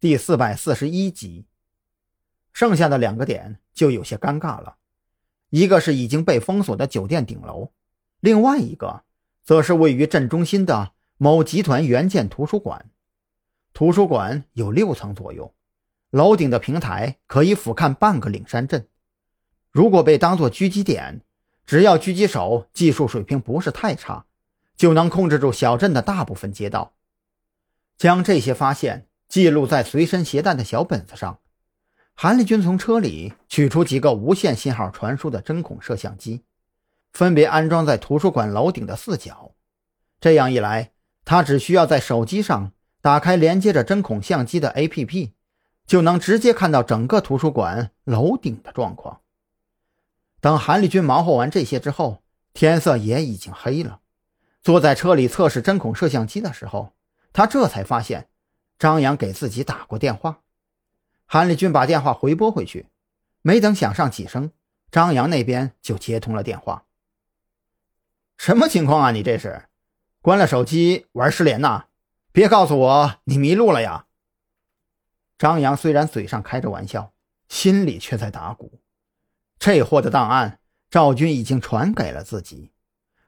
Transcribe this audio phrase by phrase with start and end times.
[0.00, 1.44] 第四百四十一集。
[2.54, 4.76] 剩下的两个点就有些尴尬了，
[5.50, 7.70] 一个是已经被封锁的酒店顶楼，
[8.20, 9.02] 另外一个
[9.44, 12.88] 则是位于镇中心的某集团原建图书馆。
[13.74, 15.52] 图书馆有六层左右，
[16.08, 18.88] 楼顶的平台可以俯瞰半个岭山镇。
[19.70, 21.20] 如果被当作狙击点，
[21.66, 24.24] 只要狙击手技术水平不是太差，
[24.76, 26.94] 就能控制住小镇的大部分街道。
[27.98, 31.38] 将这些发现记录在随身携带的小本子上。
[32.14, 36.42] 韩立军从车里取出几个无线信号传输的针孔摄像机，
[37.12, 39.52] 分别安装在图书馆楼顶的四角。
[40.20, 40.90] 这样一来，
[41.24, 45.30] 他只需要在手机上打开连接着针孔相机的 APP，
[45.86, 49.20] 就能直接看到整个图书馆楼顶的状况。
[50.40, 54.00] 等韩立军忙活完这些之后，天色也已经黑了。
[54.60, 56.94] 坐在车里测试针孔摄像机的时候，
[57.32, 58.28] 他这才发现
[58.80, 60.40] 张扬给自己打过电话。
[61.26, 62.86] 韩立军把电话回拨回去，
[63.42, 64.52] 没等响上几声，
[64.90, 66.86] 张扬那边就接通了电话。
[68.38, 69.10] 什么情况啊？
[69.10, 69.66] 你这是
[70.22, 71.88] 关了手机玩失联呐？
[72.32, 74.06] 别告诉我你迷路了呀！
[75.36, 77.12] 张扬虽然嘴上开着玩笑，
[77.50, 78.80] 心里却在打鼓。
[79.58, 82.72] 这货的档案，赵军已经传给了自己，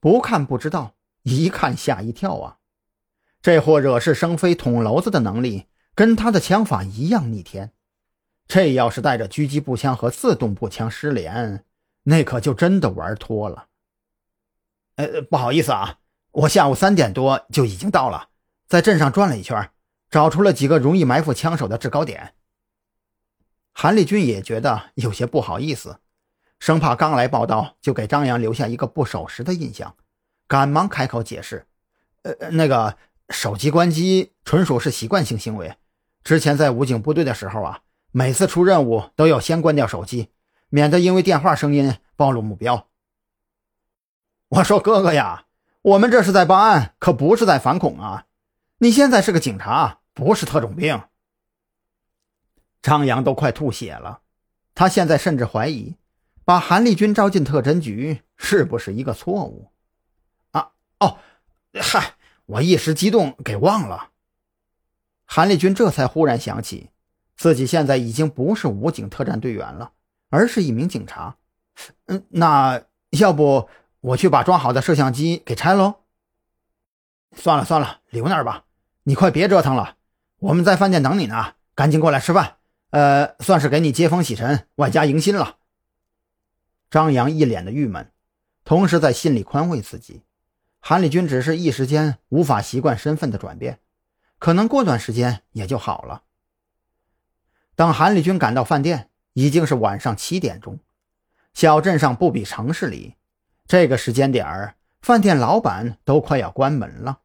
[0.00, 2.58] 不看不知道，一看吓一跳啊！
[3.46, 7.70] 这货惹是生非、捅娄子的能力，跟他的枪法一样逆天。
[8.48, 11.64] 这要是带着狙击步枪和自动步枪失联，
[12.02, 13.68] 那可就真的玩脱了。
[14.96, 15.98] 呃，不好意思啊，
[16.32, 18.30] 我下午三点多就已经到了，
[18.66, 19.70] 在镇上转了一圈，
[20.10, 22.34] 找出了几个容易埋伏枪手的制高点。
[23.72, 26.00] 韩立军也觉得有些不好意思，
[26.58, 29.94] 生怕刚来报道就给张扬留下一个不守时的印象，
[30.48, 31.68] 赶忙开口解释
[32.26, 32.96] ：“呃，那个
[33.30, 35.76] 手机关机纯属是习惯性行为，
[36.24, 37.80] 之前在武警部队的时候啊。”
[38.12, 40.30] 每次出任务都要先关掉手机，
[40.70, 42.88] 免得因为电话声音暴露目标。
[44.48, 45.44] 我说哥哥呀，
[45.82, 48.24] 我们这是在办案，可不是在反恐啊！
[48.78, 50.98] 你现在是个警察，不是特种兵。
[52.80, 54.20] 张扬都快吐血了，
[54.74, 55.96] 他现在甚至怀疑，
[56.42, 59.70] 把韩立军招进特侦局是不是一个错误？
[60.52, 60.70] 啊
[61.00, 61.18] 哦，
[61.74, 62.14] 嗨，
[62.46, 64.10] 我一时激动给忘了。
[65.24, 66.90] 韩立军这才忽然想起。
[67.36, 69.92] 自己现在已经不是武警特战队员了，
[70.30, 71.36] 而是一名警察。
[72.06, 73.68] 嗯，那要不
[74.00, 75.96] 我去把装好的摄像机给拆喽？
[77.34, 78.64] 算了算了，留那儿吧。
[79.02, 79.96] 你快别折腾了，
[80.38, 82.56] 我们在饭店等你呢，赶紧过来吃饭。
[82.88, 85.56] 呃，算是给你接风洗尘，外加迎新了。
[86.90, 88.10] 张扬一脸的郁闷，
[88.64, 90.22] 同时在心里宽慰自己：
[90.88, 93.80] 韩立军只是一时间无法习惯身份的转变，
[94.38, 96.22] 可能过段时间也就好了。
[97.74, 100.78] 等韩立军赶到饭店，已经是晚上七点钟。
[101.54, 103.16] 小镇上不比城市里，
[103.66, 107.18] 这个时间点儿，饭店老板都快要关门了。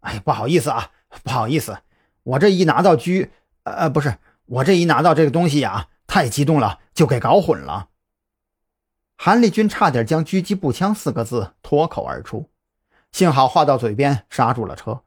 [0.00, 0.90] 哎，不好意思啊，
[1.22, 1.80] 不好意思，
[2.22, 3.28] 我这一拿到狙，
[3.64, 7.90] 呃，不是，我这一拿到这个东西呀，太激动了，就给搞混了。
[9.18, 12.48] 韩立军差点将“狙击步枪”四个字脱口而出，
[13.14, 15.04] 幸好话到嘴边刹住了车，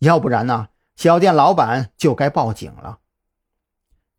[0.00, 2.98] 要不然呢，小店老板就该报警了。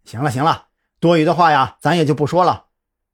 [0.04, 2.66] 行了行了，多余的话呀，咱也就不说了。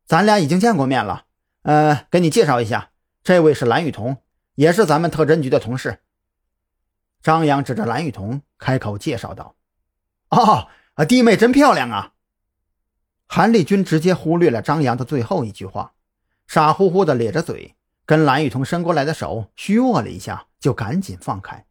[0.05, 1.25] 咱俩已经见过面了，
[1.63, 2.91] 呃，给你介绍一下，
[3.21, 4.15] 这位是蓝雨桐，
[4.55, 5.99] 也是咱们特侦局的同事。
[7.21, 9.55] 张扬指着蓝雨桐开口介绍道
[10.31, 10.69] ：“哦，
[11.05, 12.13] 弟妹真漂亮啊！”
[13.27, 15.91] 韩立军直接忽略了张扬的最后一句话，
[16.47, 17.75] 傻乎乎的咧着嘴，
[18.05, 21.65] 跟蓝雨桐伸过来的手虚握了一下，就赶紧放开。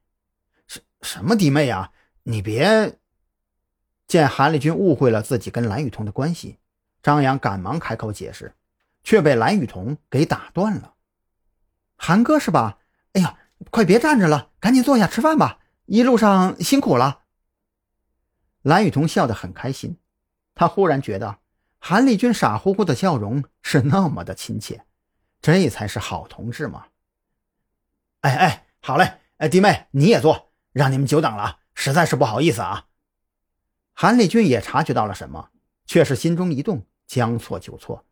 [0.66, 1.93] 什什么弟妹啊？
[2.25, 2.98] 你别。
[4.06, 6.59] 见韩立军误会了自己跟蓝雨桐的关系，
[7.03, 8.54] 张扬赶忙开口解释，
[9.03, 10.94] 却被蓝雨桐给打断了。
[11.97, 12.78] 韩哥是吧？
[13.14, 13.38] 哎呀，
[13.70, 17.20] 快别站着了，赶紧坐下吃饭吧，一路上辛苦了。
[18.60, 19.99] 蓝雨桐笑得很开心，
[20.55, 21.38] 他忽然觉得
[21.79, 24.84] 韩立军傻乎乎的笑容是那么的亲切，
[25.43, 26.87] 这才是好同志嘛。
[28.21, 32.87] 哎哎，好嘞，哎弟妹你也坐，让你们久等了，实在是不好意思啊。
[33.93, 35.50] 韩立军也察觉到了什么，
[35.85, 38.06] 却是心中一动，将错就错。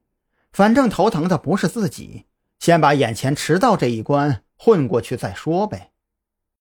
[0.53, 2.27] 反正头疼的不是自己，
[2.59, 5.90] 先把眼前迟到这一关混过去再说呗。